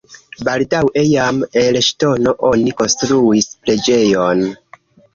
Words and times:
Baldaŭe 0.45 1.03
jam 1.09 1.43
el 1.65 1.79
ŝtono 1.89 2.35
oni 2.51 2.75
konstruis 2.83 3.53
preĝejon. 3.63 4.47